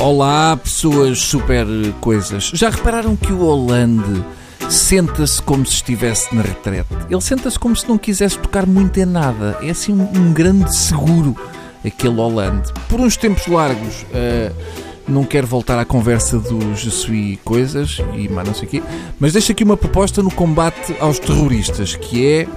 [0.00, 1.66] Olá, pessoas super
[2.00, 2.50] coisas.
[2.54, 4.24] Já repararam que o Hollande
[4.70, 6.88] senta-se como se estivesse na retrete?
[7.10, 9.58] Ele senta-se como se não quisesse tocar muito em nada.
[9.60, 11.36] É assim um, um grande seguro,
[11.84, 12.72] aquele Hollande.
[12.88, 14.56] Por uns tempos largos, uh,
[15.06, 18.82] não quero voltar à conversa dos Je coisas e mais não sei o quê,
[19.18, 22.48] mas deixo aqui uma proposta no combate aos terroristas, que é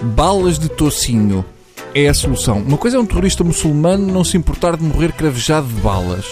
[0.00, 1.44] balas de tocinho.
[1.92, 2.58] É a solução.
[2.58, 6.26] Uma coisa é um terrorista muçulmano não se importar de morrer cravejado de balas.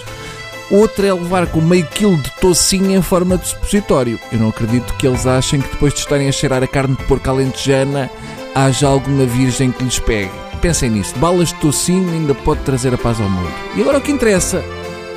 [0.71, 4.19] Outra é levar com meio quilo de tocinho em forma de supositório.
[4.33, 7.05] Eu não acredito que eles achem que depois de estarem a cheirar a carne de
[7.05, 8.11] porco alentejana
[8.55, 10.33] haja alguma virgem que lhes pegue.
[10.61, 11.15] Pensem nisso.
[11.19, 13.53] Balas de tocinho ainda pode trazer a paz ao mundo.
[13.77, 14.65] E agora o que interessa?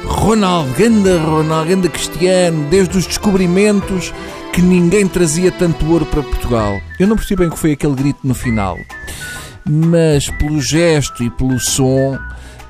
[0.06, 4.14] Ronaldo, ganda Ronaldo, ganda Cristiano, desde os descobrimentos
[4.54, 6.80] que ninguém trazia tanto ouro para Portugal.
[7.00, 8.78] Eu não percebi bem o que foi aquele grito no final,
[9.66, 12.18] mas pelo gesto e pelo som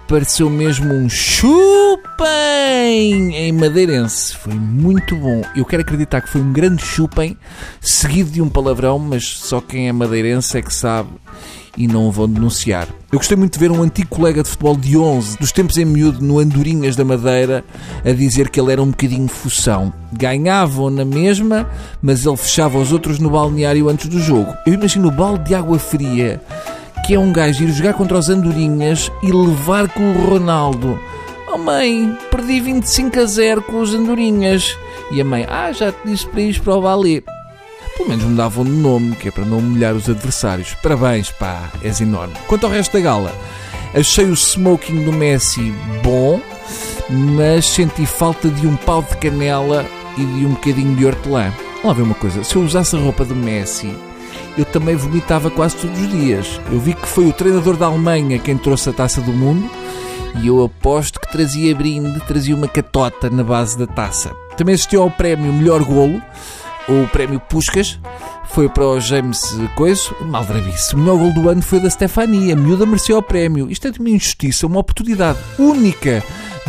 [0.07, 1.97] pareceu mesmo um chupem
[3.35, 4.35] em madeirense.
[4.35, 5.43] Foi muito bom.
[5.55, 7.37] Eu quero acreditar que foi um grande chupem,
[7.81, 11.09] seguido de um palavrão, mas só quem é madeirense é que sabe
[11.77, 12.87] e não o vão denunciar.
[13.11, 15.85] Eu gostei muito de ver um antigo colega de futebol de 11, dos tempos em
[15.85, 17.63] miúdo, no Andorinhas da Madeira,
[18.03, 19.93] a dizer que ele era um bocadinho fução.
[20.11, 21.69] Ganhavam na mesma,
[22.01, 24.53] mas ele fechava os outros no balneário antes do jogo.
[24.65, 26.41] Eu imagino o balde de água fria
[27.07, 30.99] que é um gajo ir jogar contra os Andorinhas e levar com o Ronaldo.
[31.47, 34.77] Oh mãe, perdi 25 a 0 com os Andorinhas.
[35.09, 37.23] E a mãe, ah, já te disse para ir para o Valé.
[37.95, 40.75] Pelo menos mudavam de nome, que é para não humilhar os adversários.
[40.83, 42.33] Parabéns, pá, és enorme.
[42.45, 43.33] Quanto ao resto da gala,
[43.95, 46.41] achei o smoking do Messi bom,
[47.09, 49.85] mas senti falta de um pau de canela
[50.17, 51.53] e de um bocadinho de hortelã.
[51.75, 53.95] Vamos lá ver uma coisa, se eu usasse a roupa do Messi,
[54.57, 56.59] eu também vomitava quase todos os dias.
[56.71, 59.69] Eu vi que foi o treinador da Alemanha quem trouxe a taça do mundo
[60.41, 64.31] e eu aposto que trazia brinde, trazia uma catota na base da taça.
[64.55, 66.21] Também assistiu ao prémio Melhor Golo,
[66.87, 67.99] ou o prémio Puscas,
[68.49, 69.39] foi para o James
[69.75, 70.95] Coiso, maldrabice.
[70.95, 73.69] O melhor gol do ano foi da Stefania, a miúda mereceu o prémio.
[73.69, 76.23] Isto é de uma injustiça, uma oportunidade única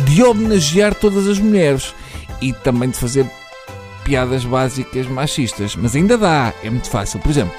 [0.05, 1.93] de homenagear todas as mulheres
[2.41, 3.25] e também de fazer
[4.09, 5.75] piadas básicas machistas.
[5.75, 7.19] Mas ainda dá, é muito fácil.
[7.19, 7.53] Por exemplo,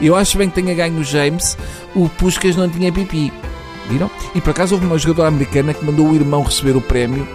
[0.00, 1.58] eu acho bem que tenha ganho o James,
[1.94, 3.30] o Puscas não tinha pipi.
[3.90, 4.10] Viram?
[4.34, 7.28] E por acaso houve uma jogadora americana que mandou o irmão receber o prémio,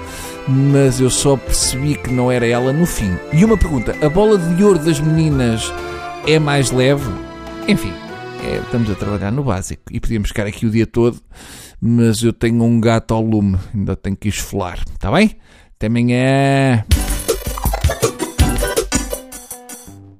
[0.47, 3.15] mas eu só percebi que não era ela no fim.
[3.31, 5.71] E uma pergunta: a bola de ouro das meninas
[6.25, 7.11] é mais leve?
[7.67, 7.93] Enfim,
[8.43, 11.19] é, estamos a trabalhar no básico e podíamos ficar aqui o dia todo,
[11.79, 14.79] mas eu tenho um gato ao lume, ainda tenho que esfolar.
[14.91, 15.35] Está bem?
[15.75, 16.85] Até amanhã!